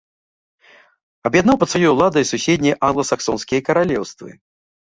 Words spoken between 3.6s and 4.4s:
каралеўствы.